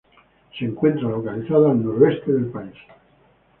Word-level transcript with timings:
Se 0.57 0.65
encuentra 0.65 1.07
localizada 1.07 1.69
al 1.69 1.83
noreste 1.85 2.31
del 2.33 2.47
país. 2.47 2.73